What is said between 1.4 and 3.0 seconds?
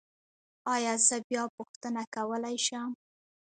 پوښتنه کولی شم؟